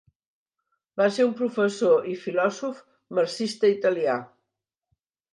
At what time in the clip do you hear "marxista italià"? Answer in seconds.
3.19-4.15